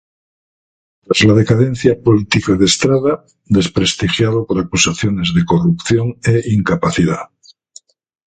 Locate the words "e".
6.25-6.41